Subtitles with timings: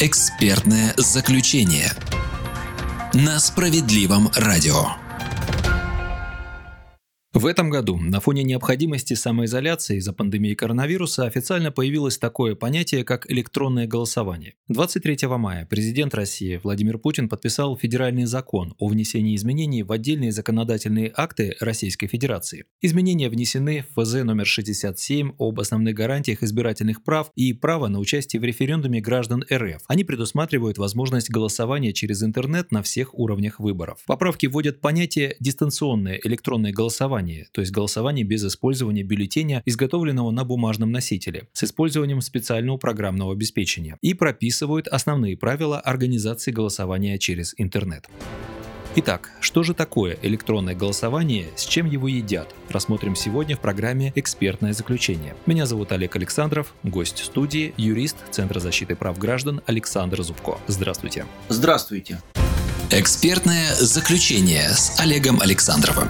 [0.00, 1.90] Экспертное заключение
[3.14, 5.07] на справедливом радио.
[7.38, 13.30] В этом году на фоне необходимости самоизоляции из-за пандемии коронавируса официально появилось такое понятие, как
[13.30, 14.54] электронное голосование.
[14.66, 21.12] 23 мая президент России Владимир Путин подписал федеральный закон о внесении изменений в отдельные законодательные
[21.14, 22.64] акты Российской Федерации.
[22.82, 28.40] Изменения внесены в ФЗ номер 67 об основных гарантиях избирательных прав и права на участие
[28.40, 29.82] в референдуме граждан РФ.
[29.86, 34.02] Они предусматривают возможность голосования через интернет на всех уровнях выборов.
[34.08, 40.44] Поправки вводят понятие дистанционное электронное голосование голосование, то есть голосование без использования бюллетеня, изготовленного на
[40.44, 48.08] бумажном носителе, с использованием специального программного обеспечения, и прописывают основные правила организации голосования через интернет.
[48.96, 52.54] Итак, что же такое электронное голосование, с чем его едят?
[52.68, 55.34] Рассмотрим сегодня в программе «Экспертное заключение».
[55.46, 60.58] Меня зовут Олег Александров, гость студии, юрист Центра защиты прав граждан Александр Зубко.
[60.66, 61.26] Здравствуйте.
[61.48, 62.20] Здравствуйте.
[62.90, 66.08] Экспертное заключение с Олегом Александровым.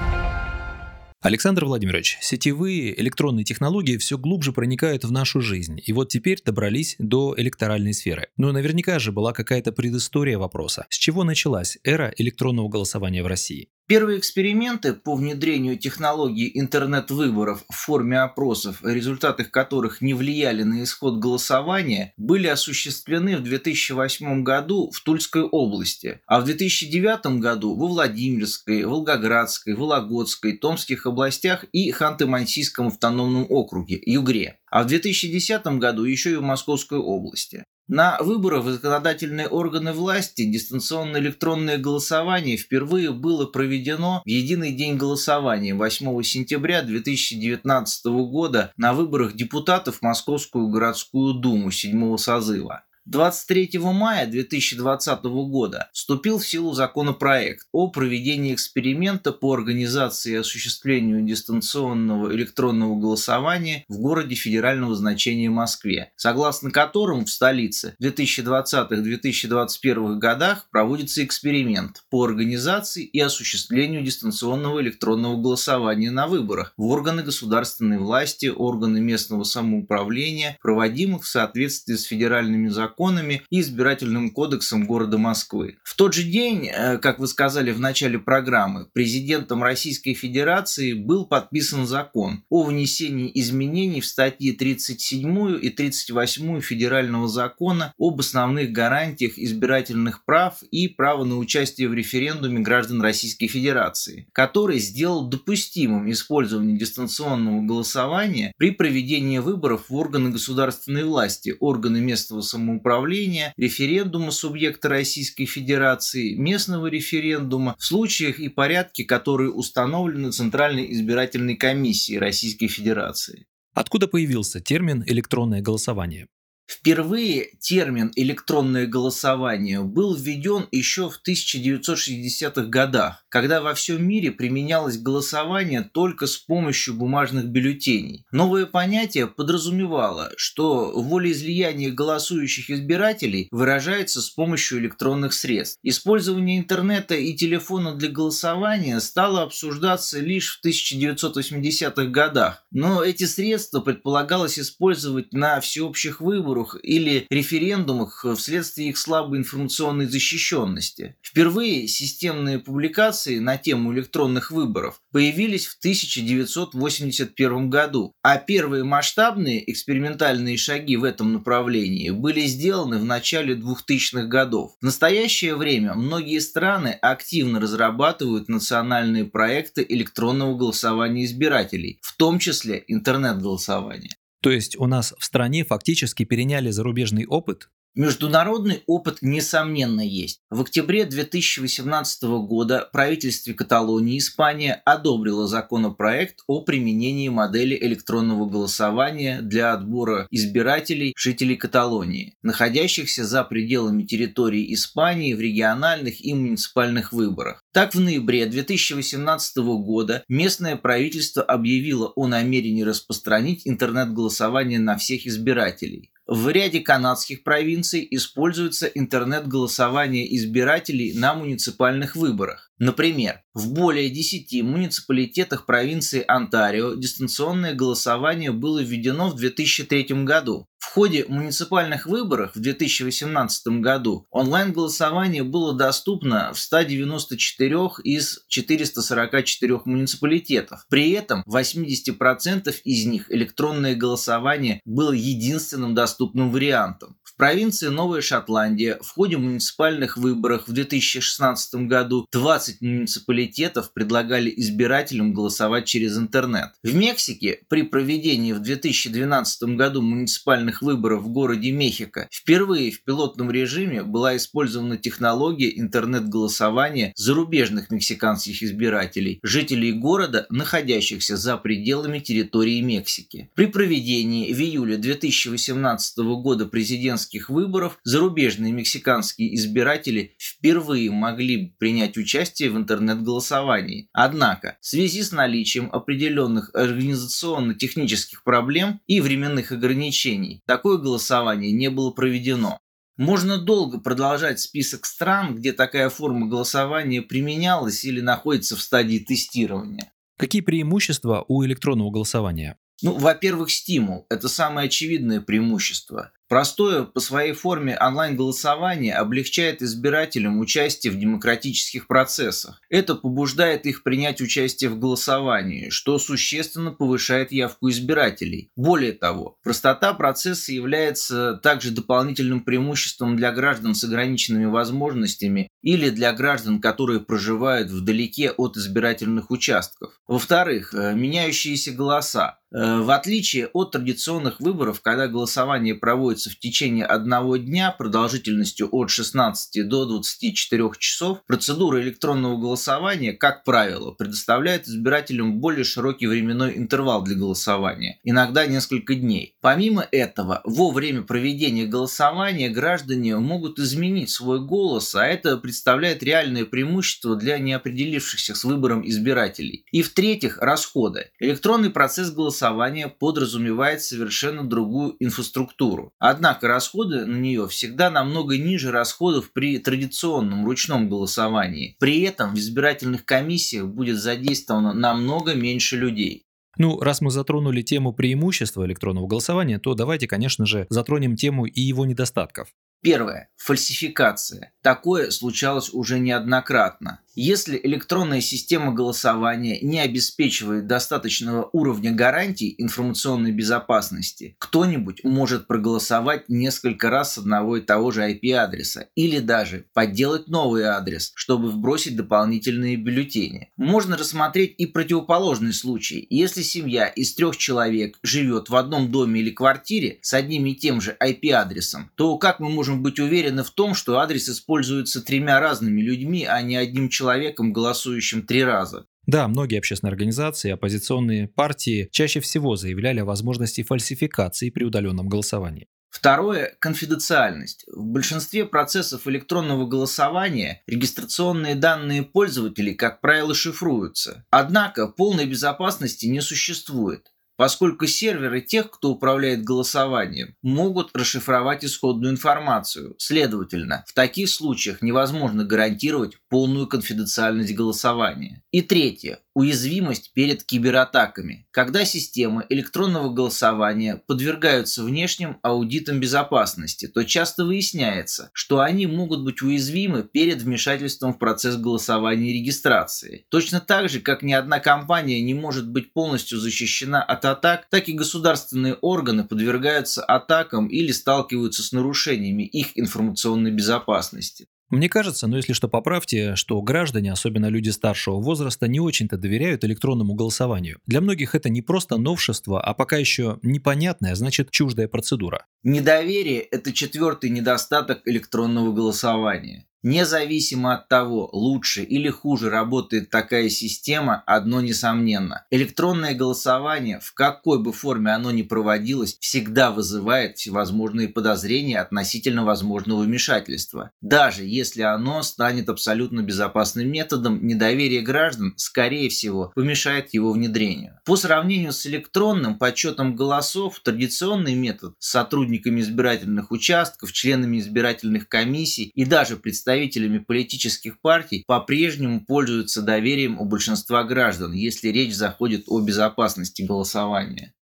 [1.20, 6.94] Александр Владимирович, сетевые электронные технологии все глубже проникают в нашу жизнь, и вот теперь добрались
[7.00, 8.28] до электоральной сферы.
[8.36, 10.86] Но наверняка же была какая-то предыстория вопроса.
[10.90, 13.68] С чего началась эра электронного голосования в России?
[13.88, 21.16] Первые эксперименты по внедрению технологии интернет-выборов в форме опросов, результаты которых не влияли на исход
[21.18, 28.84] голосования, были осуществлены в 2008 году в Тульской области, а в 2009 году во Владимирской,
[28.84, 36.36] Волгоградской, Вологодской, Томских областях и Ханты-Мансийском автономном округе, Югре, а в 2010 году еще и
[36.36, 37.64] в Московской области.
[37.88, 44.98] На выборах в законодательные органы власти дистанционное электронное голосование впервые было проведено в единый день
[44.98, 52.84] голосования 8 сентября 2019 года на выборах депутатов Московскую городскую думу 7 созыва.
[53.10, 61.22] 23 мая 2020 года вступил в силу законопроект о проведении эксперимента по организации и осуществлению
[61.22, 70.68] дистанционного электронного голосования в городе федерального значения Москве, согласно которому в столице в 2020-2021 годах
[70.70, 78.52] проводится эксперимент по организации и осуществлению дистанционного электронного голосования на выборах в органы государственной власти,
[78.54, 85.78] органы местного самоуправления, проводимых в соответствии с федеральными законами законами и избирательным кодексом города Москвы.
[85.84, 91.26] В тот же день, э, как вы сказали в начале программы, президентом Российской Федерации был
[91.26, 99.38] подписан закон о внесении изменений в статьи 37 и 38 Федерального закона об основных гарантиях
[99.38, 106.76] избирательных прав и права на участие в референдуме граждан Российской Федерации, который сделал допустимым использование
[106.76, 114.88] дистанционного голосования при проведении выборов в органы государственной власти, органы местного самоуправления управления, референдума субъекта
[114.88, 123.46] Российской Федерации, местного референдума в случаях и порядке, которые установлены Центральной избирательной комиссией Российской Федерации.
[123.74, 126.26] Откуда появился термин «электронное голосование»?
[126.68, 134.98] Впервые термин «электронное голосование» был введен еще в 1960-х годах, когда во всем мире применялось
[134.98, 138.26] голосование только с помощью бумажных бюллетеней.
[138.32, 145.78] Новое понятие подразумевало, что волеизлияние голосующих избирателей выражается с помощью электронных средств.
[145.82, 153.80] Использование интернета и телефона для голосования стало обсуждаться лишь в 1980-х годах, но эти средства
[153.80, 161.16] предполагалось использовать на всеобщих выборах выборах или референдумах вследствие их слабой информационной защищенности.
[161.22, 170.56] Впервые системные публикации на тему электронных выборов появились в 1981 году, а первые масштабные экспериментальные
[170.56, 174.72] шаги в этом направлении были сделаны в начале 2000-х годов.
[174.80, 182.84] В настоящее время многие страны активно разрабатывают национальные проекты электронного голосования избирателей, в том числе
[182.86, 184.17] интернет-голосования.
[184.40, 190.38] То есть у нас в стране фактически переняли зарубежный опыт, Международный опыт, несомненно, есть.
[190.50, 199.72] В октябре 2018 года правительство Каталонии Испания одобрило законопроект о применении модели электронного голосования для
[199.72, 207.64] отбора избирателей жителей Каталонии, находящихся за пределами территории Испании в региональных и муниципальных выборах.
[207.72, 216.12] Так, в ноябре 2018 года местное правительство объявило о намерении распространить интернет-голосование на всех избирателей.
[216.28, 222.67] В ряде канадских провинций используется интернет-голосование избирателей на муниципальных выборах.
[222.78, 230.66] Например, в более 10 муниципалитетах провинции Онтарио дистанционное голосование было введено в 2003 году.
[230.78, 240.86] В ходе муниципальных выборов в 2018 году онлайн-голосование было доступно в 194 из 444 муниципалитетов.
[240.88, 248.98] При этом в 80% из них электронное голосование было единственным доступным вариантом провинции Новая Шотландия
[249.00, 256.70] в ходе муниципальных выборов в 2016 году 20 муниципалитетов предлагали избирателям голосовать через интернет.
[256.82, 263.52] В Мексике при проведении в 2012 году муниципальных выборов в городе Мехико впервые в пилотном
[263.52, 273.48] режиме была использована технология интернет-голосования зарубежных мексиканских избирателей, жителей города, находящихся за пределами территории Мексики.
[273.54, 282.16] При проведении в июле 2018 года президентских президентских выборов зарубежные мексиканские избиратели впервые могли принять
[282.16, 284.08] участие в интернет-голосовании.
[284.12, 292.10] Однако, в связи с наличием определенных организационно-технических проблем и временных ограничений, такое голосование не было
[292.10, 292.78] проведено.
[293.16, 300.12] Можно долго продолжать список стран, где такая форма голосования применялась или находится в стадии тестирования.
[300.38, 302.78] Какие преимущества у электронного голосования?
[303.02, 304.26] Ну, во-первых, стимул.
[304.28, 306.32] Это самое очевидное преимущество.
[306.48, 312.80] Простое по своей форме онлайн-голосование облегчает избирателям участие в демократических процессах.
[312.88, 318.70] Это побуждает их принять участие в голосовании, что существенно повышает явку избирателей.
[318.76, 326.32] Более того, простота процесса является также дополнительным преимуществом для граждан с ограниченными возможностями или для
[326.32, 330.12] граждан, которые проживают вдалеке от избирательных участков.
[330.26, 332.58] Во-вторых, э, меняющиеся голоса.
[332.70, 339.10] Э, в отличие от традиционных выборов, когда голосование проводится в течение одного дня продолжительностью от
[339.10, 347.22] 16 до 24 часов, процедура электронного голосования, как правило, предоставляет избирателям более широкий временной интервал
[347.22, 349.54] для голосования, иногда несколько дней.
[349.62, 356.66] Помимо этого, во время проведения голосования граждане могут изменить свой голос, а это представляет реальное
[356.66, 359.86] преимущество для неопределившихся с выбором избирателей.
[359.90, 361.30] И в-третьих, расходы.
[361.38, 366.12] Электронный процесс голосования голосования подразумевает совершенно другую инфраструктуру.
[366.18, 371.96] Однако расходы на нее всегда намного ниже расходов при традиционном ручном голосовании.
[372.00, 376.46] При этом в избирательных комиссиях будет задействовано намного меньше людей.
[376.78, 381.80] Ну, раз мы затронули тему преимущества электронного голосования, то давайте, конечно же, затронем тему и
[381.80, 382.68] его недостатков.
[383.00, 383.48] Первое.
[383.56, 384.72] Фальсификация.
[384.82, 387.20] Такое случалось уже неоднократно.
[387.40, 397.10] Если электронная система голосования не обеспечивает достаточного уровня гарантий информационной безопасности, кто-нибудь может проголосовать несколько
[397.10, 402.96] раз с одного и того же IP-адреса или даже подделать новый адрес, чтобы вбросить дополнительные
[402.96, 403.70] бюллетени.
[403.76, 406.26] Можно рассмотреть и противоположный случай.
[406.30, 411.00] Если семья из трех человек живет в одном доме или квартире с одним и тем
[411.00, 416.00] же IP-адресом, то как мы можем быть уверены в том, что адрес используется тремя разными
[416.00, 417.27] людьми, а не одним человеком?
[417.28, 419.06] Человеком, голосующим три раза.
[419.26, 425.86] Да, многие общественные организации, оппозиционные партии чаще всего заявляли о возможности фальсификации при удаленном голосовании.
[426.08, 427.84] Второе– конфиденциальность.
[427.94, 434.46] В большинстве процессов электронного голосования регистрационные данные пользователей, как правило, шифруются.
[434.48, 443.16] Однако полной безопасности не существует поскольку серверы тех, кто управляет голосованием, могут расшифровать исходную информацию.
[443.18, 448.62] Следовательно, в таких случаях невозможно гарантировать полную конфиденциальность голосования.
[448.78, 457.64] И третье уязвимость перед кибератаками, когда системы электронного голосования подвергаются внешним аудитам безопасности, то часто
[457.64, 463.46] выясняется, что они могут быть уязвимы перед вмешательством в процесс голосования и регистрации.
[463.48, 468.08] Точно так же, как ни одна компания не может быть полностью защищена от атак, так
[468.08, 474.68] и государственные органы подвергаются атакам или сталкиваются с нарушениями их информационной безопасности.
[474.90, 479.84] Мне кажется, но если что поправьте, что граждане, особенно люди старшего возраста, не очень-то доверяют
[479.84, 480.98] электронному голосованию.
[481.06, 485.66] Для многих это не просто новшество, а пока еще непонятная, значит чуждая процедура.
[485.82, 489.86] Недоверие– это четвертый недостаток электронного голосования.
[490.04, 495.66] Независимо от того, лучше или хуже работает такая система, одно несомненно.
[495.72, 503.22] Электронное голосование, в какой бы форме оно ни проводилось, всегда вызывает всевозможные подозрения относительно возможного
[503.22, 504.12] вмешательства.
[504.20, 511.18] Даже если оно станет абсолютно безопасным методом, недоверие граждан, скорее всего, помешает его внедрению.
[511.24, 519.10] По сравнению с электронным подсчетом голосов, традиционный метод с сотрудниками избирательных участков, членами избирательных комиссий
[519.14, 525.84] и даже представителями представителями политических партий по-прежнему пользуются доверием у большинства граждан, если речь заходит
[525.86, 527.72] о безопасности голосования.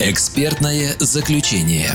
[0.00, 1.90] Экспертное заключение.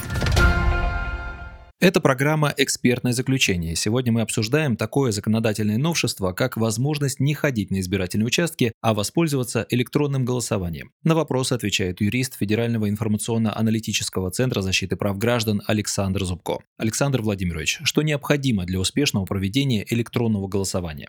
[1.81, 3.73] Это программа «Экспертное заключение».
[3.73, 9.65] Сегодня мы обсуждаем такое законодательное новшество, как возможность не ходить на избирательные участки, а воспользоваться
[9.69, 10.91] электронным голосованием.
[11.05, 16.59] На вопросы отвечает юрист Федерального информационно-аналитического центра защиты прав граждан Александр Зубко.
[16.77, 21.07] Александр Владимирович, что необходимо для успешного проведения электронного голосования?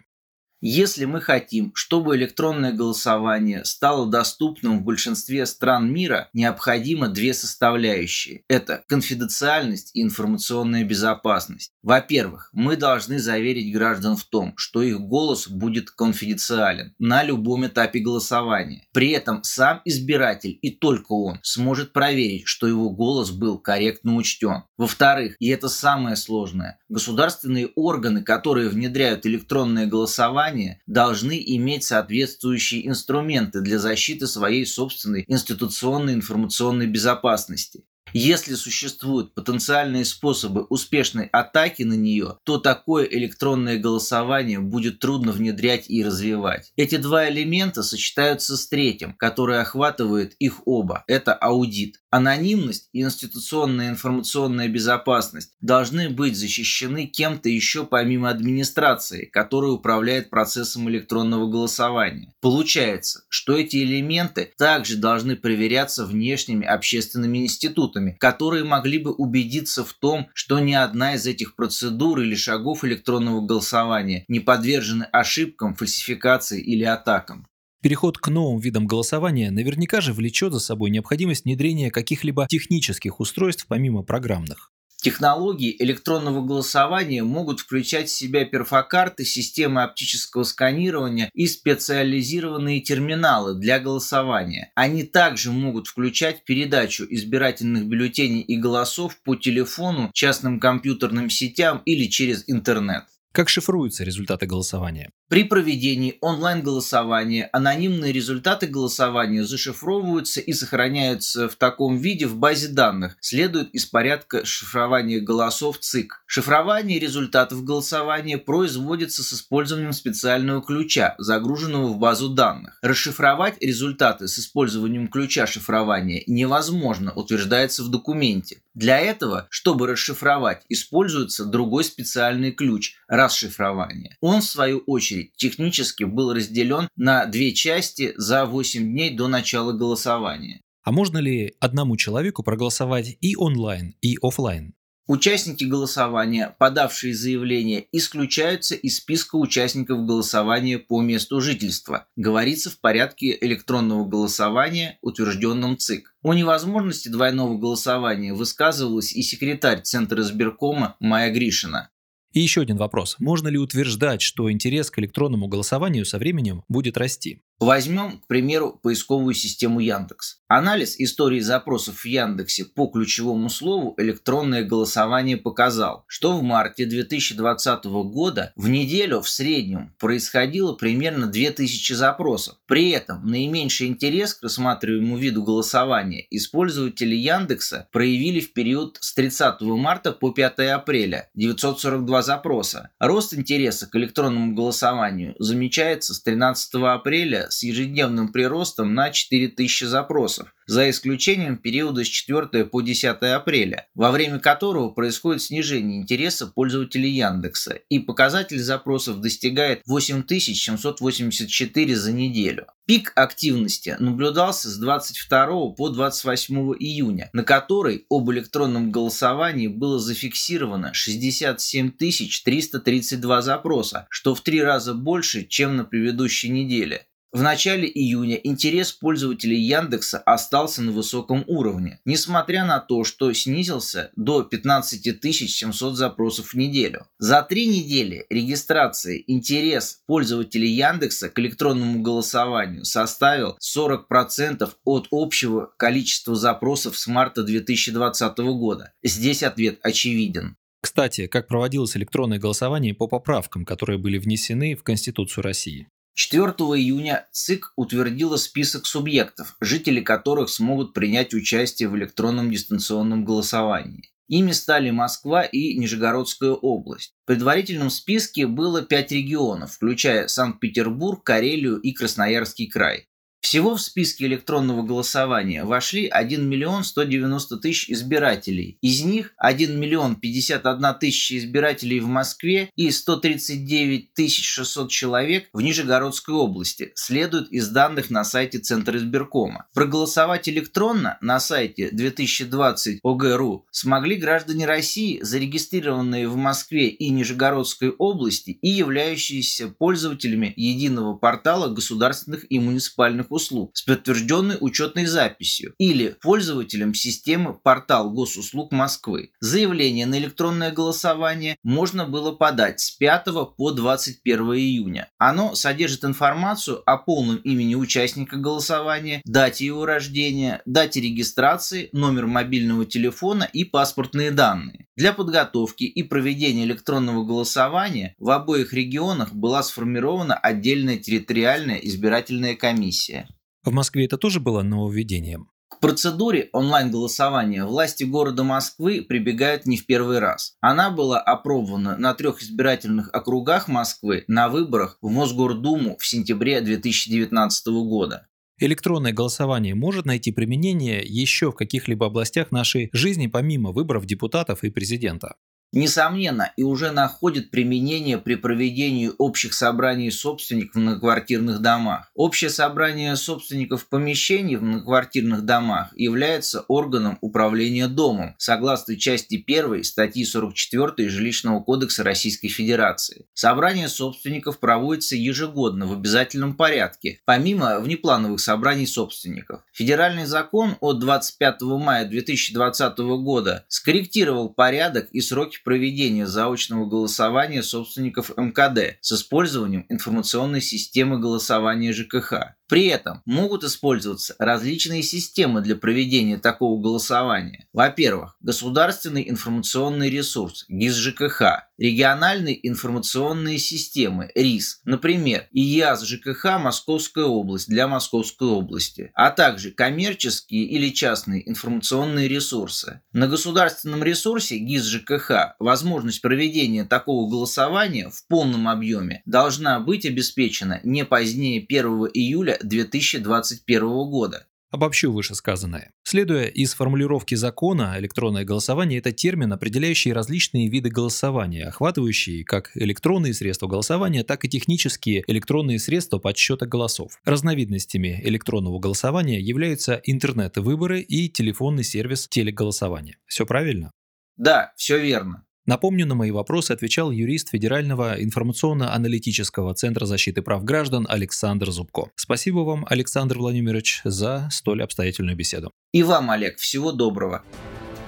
[0.63, 8.43] Если мы хотим, чтобы электронное голосование стало доступным в большинстве стран мира, необходимо две составляющие.
[8.47, 11.73] Это конфиденциальность и информационная безопасность.
[11.83, 18.01] Во-первых, мы должны заверить граждан в том, что их голос будет конфиденциален на любом этапе
[18.01, 18.87] голосования.
[18.93, 24.65] При этом сам избиратель и только он сможет проверить, что его голос был корректно учтен.
[24.77, 32.87] Во-вторых, и это самое сложное, государственные органы, которые внедряют электронное голосование, образования должны иметь соответствующие
[32.87, 37.85] инструменты для защиты своей собственной институционной информационной безопасности.
[38.13, 45.89] Если существуют потенциальные способы успешной атаки на нее, то такое электронное голосование будет трудно внедрять
[45.89, 46.73] и развивать.
[46.77, 51.05] Эти два элемента сочетаются с третьим, который охватывает их оба.
[51.07, 51.97] Это аудит.
[52.11, 60.89] Анонимность и институционная информационная безопасность должны быть защищены кем-то еще помимо администрации, которая управляет процессом
[60.91, 62.35] электронного голосования.
[62.41, 69.93] Получается, что эти элементы также должны проверяться внешними общественными институтами, которые могли бы убедиться в
[69.93, 76.61] том, что ни одна из этих процедур или шагов электронного голосования не подвержены ошибкам, фальсификации
[76.61, 77.47] или атакам.
[77.83, 83.67] Переход к новым видам голосования наверняка же влечет за собой необходимость внедрения каких-либо технических устройств
[83.69, 84.71] помимо программных.
[85.03, 93.79] Технологии электронного голосования могут включать в себя перфокарты, системы оптического сканирования и специализированные терминалы для
[93.79, 94.73] голосования.
[94.75, 102.05] Они также могут включать передачу избирательных бюллетеней и голосов по телефону, частным компьютерным сетям или
[102.05, 103.05] через интернет.
[103.33, 105.13] Как шифруются результаты голосования?
[105.29, 113.17] При проведении онлайн-голосования анонимные результаты голосования зашифровываются и сохраняются в таком виде в базе данных,
[113.21, 116.25] следует из порядка шифрования голосов ЦИК.
[116.27, 122.81] Шифрование результатов голосования производится с использованием специального ключа, загруженного в базу данных.
[122.83, 128.63] Расшифровать результаты с использованием ключа шифрования невозможно, утверждается в документе.
[128.75, 134.17] Для этого, чтобы расшифровать, используется другой специальный ключ– расшифрование.
[134.21, 139.73] Он, в свою очередь, технически был разделен на две части за 8 дней до начала
[139.73, 140.61] голосования.
[140.83, 144.75] А можно ли одному человеку проголосовать и онлайн, и офлайн?
[145.13, 153.37] Участники голосования, подавшие заявление, исключаются из списка участников голосования по месту жительства, говорится в порядке
[153.41, 156.15] электронного голосования, утвержденном ЦИК.
[156.23, 161.91] О невозможности двойного голосования высказывалась и секретарь Центра избиркома Майя Гришина.
[162.33, 163.17] И еще один вопрос.
[163.19, 167.43] Можно ли утверждать, что интерес к электронному голосованию со временем будет расти?
[167.61, 170.39] Возьмем, к примеру, поисковую систему Яндекс.
[170.49, 177.85] Анализ истории запросов в Яндексе по ключевому слову «электронное голосование» показал, что в марте 2020
[177.85, 182.57] года в неделю в среднем происходило примерно 2000 запросов.
[182.67, 189.61] При этом наименьший интерес к рассматриваемому виду голосования использователи Яндекса проявили в период с 30
[189.61, 192.91] марта по 5 апреля– 942 запроса.
[192.99, 200.55] Рост интереса к электронному голосованию замечается с 13 апреля с ежедневным приростом на 4000 запросов,
[200.67, 207.11] за исключением периода с 4 по 10 апреля, во время которого происходит снижение интереса пользователей
[207.11, 212.67] Яндекса, и показатель запросов достигает 8784 за неделю.
[212.87, 220.93] Пик активности наблюдался с 22 по 28 июня, на который об электронном голосовании было зафиксировано
[220.93, 227.07] 67 332 запроса, что в три раза больше, чем на предыдущей неделе.
[227.33, 234.11] В начале июня интерес пользователей Яндекса остался на высоком уровне, несмотря на то, что снизился
[234.17, 237.07] до 15 700 запросов в неделю.
[237.21, 246.35] За три недели регистрации интерес пользователей Яндекса к электронному голосованию составил 40% от общего количества
[246.35, 248.93] запросов с марта 2020 года.
[249.05, 250.57] Здесь ответ очевиден.
[250.83, 255.87] Кстати, как проводилось электронное голосование по поправкам, которые были внесены в Конституцию России?
[256.15, 264.11] 4 июня ЦИК утвердила список субъектов, жители которых смогут принять участие в электронном дистанционном голосовании.
[264.31, 267.15] Ими стали Москва и Нижегородская область.
[267.25, 273.09] В предварительном списке было пять регионов, включая Санкт-Петербург, Карелию и Красноярский край.
[273.41, 278.77] Всего в списке электронного голосования вошли 1 миллион 190 тысяч избирателей.
[278.83, 285.63] Из них 1 миллион 51 тысяча избирателей в Москве и 139 тысяч 600 человек в
[285.63, 289.67] Нижегородской области, следует из данных на сайте Центра избиркома.
[289.73, 298.51] Проголосовать электронно на сайте 2020 ОГРУ смогли граждане России, зарегистрированные в Москве и Нижегородской области
[298.51, 306.95] и являющиеся пользователями единого портала государственных и муниципальных услуг с подтвержденной учетной записью или пользователям
[306.95, 309.33] системы портал госуслуг Москвы.
[309.41, 313.25] Заявление на электронное голосование можно было подать с 5
[313.57, 315.09] по 21 июня.
[315.19, 322.85] Оно содержит информацию о полном имени участника голосования, дате его рождения, дате регистрации, номер мобильного
[322.85, 324.87] телефона и паспортные данные.
[325.01, 333.27] Для подготовки и проведения электронного голосования в обоих регионах была сформирована отдельная территориальная избирательная комиссия.
[333.65, 335.49] В Москве это тоже было нововведением?
[335.71, 340.57] К процедуре онлайн-голосования власти города Москвы прибегают не в первый раз.
[340.61, 347.69] Она была опробована на трех избирательных округах Москвы на выборах в Мосгордуму в сентябре 2019
[347.69, 348.27] года.
[348.63, 354.71] Электронное голосование может найти применение еще в каких-либо областях нашей жизни помимо выборов депутатов и
[354.71, 355.37] президента
[355.73, 362.11] несомненно, и уже находит применение при проведении общих собраний собственников в многоквартирных домах.
[362.15, 370.25] Общее собрание собственников помещений в многоквартирных домах является органом управления домом, согласно части 1 статьи
[370.25, 373.27] 44 Жилищного кодекса Российской Федерации.
[373.35, 379.63] Собрание собственников проводится ежегодно в обязательном порядке, помимо внеплановых собраний собственников.
[379.73, 388.31] Федеральный закон от 25 мая 2020 года скорректировал порядок и сроки проведения заочного голосования собственников
[388.37, 392.55] МКД с использованием информационной системы голосования ЖКХ.
[392.71, 397.67] При этом могут использоваться различные системы для проведения такого голосования.
[397.73, 407.69] Во-первых, государственный информационный ресурс ГИС ЖКХ, региональные информационные системы РИС, например, ИЯС ЖКХ Московская область
[407.69, 413.01] для Московской области, а также коммерческие или частные информационные ресурсы.
[413.13, 420.79] На государственном ресурсе ГИС ЖКХ возможность проведения такого голосования в полном объеме должна быть обеспечена
[420.85, 424.47] не позднее 1 июля 2021 года.
[424.71, 425.93] Обобщу вышесказанное.
[426.05, 433.35] Следуя из формулировки закона, электронное голосование– это термин, определяющий различные виды голосования, охватывающие как электронные
[433.35, 437.19] средства голосования, так и технические электронные средства подсчета голосов.
[437.25, 443.19] Разновидностями электронного голосования являются интернет-выборы и телефонный сервис телеголосования.
[443.27, 443.91] Все правильно?
[444.37, 445.45] Да, все верно.
[445.67, 452.11] Напомню, на мои вопросы отвечал юрист Федерального информационно-аналитического центра защиты прав граждан Александр Зубко.
[452.17, 455.71] Спасибо вам, Александр Владимирович, за столь обстоятельную беседу.
[455.93, 457.43] И вам, Олег, всего доброго.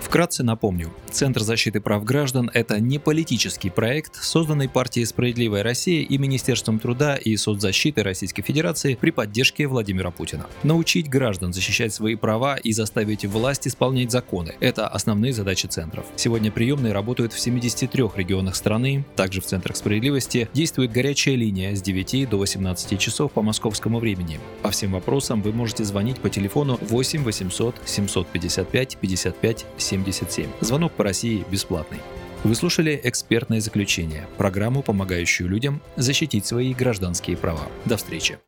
[0.03, 6.19] Вкратце напомню, Центр защиты прав граждан– это не политический проект, созданный партией «Справедливая Россия» и
[6.19, 10.47] Министерством труда и соцзащиты Российской Федерации при поддержке Владимира Путина.
[10.65, 16.05] Научить граждан защищать свои права и заставить власть исполнять законы– это основные задачи центров.
[16.17, 21.81] Сегодня приемные работают в 73 регионах страны, также в Центрах справедливости действует горячая линия с
[21.81, 24.41] 9 до 18 часов по московскому времени.
[24.63, 30.51] По всем вопросам вы можете звонить по телефону 8 800 755 55 70 77.
[30.61, 31.99] Звонок по России бесплатный.
[32.45, 37.69] Вы слушали «Экспертное заключение»– программу, помогающую людям защитить свои гражданские права.
[37.85, 38.39] До встречи.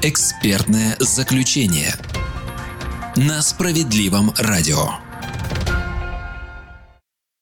[0.00, 1.94] «Экспертное заключение»
[3.16, 5.11] на Справедливом радио.